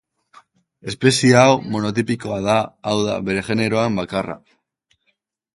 Espezie 0.91 1.35
hau 1.41 1.51
monotipikoa 1.75 2.39
da, 2.49 2.57
hau 2.93 2.97
da, 3.11 3.21
bere 3.29 3.47
generoan 3.51 4.01
bakarra. 4.01 4.43